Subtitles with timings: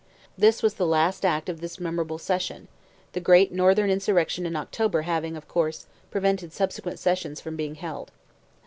[0.35, 2.67] This was the last act of this memorable session;
[3.13, 8.09] the great northern insurrection in October having, of course, prevented subsequent sessions from being held.